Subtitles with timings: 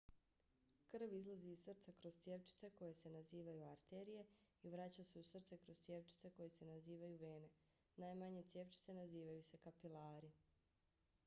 [0.91, 4.23] krv izlazi iz srca kroz cjevčice koje se nazivaju arterije
[4.63, 7.53] i vraća se u srce kroz cjevčice koje se nazivaju vene.
[8.07, 10.33] najmanje cjevčice nazivaju se kapilari